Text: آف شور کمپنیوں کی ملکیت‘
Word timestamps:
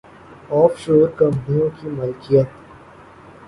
آف 0.59 0.73
شور 0.79 1.07
کمپنیوں 1.19 1.69
کی 1.77 1.87
ملکیت‘ 1.89 2.49